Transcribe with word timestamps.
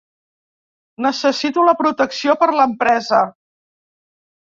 Necessito 1.05 1.65
la 1.67 1.75
protecció 1.81 2.35
per 2.39 2.47
l'empresa. 2.61 3.21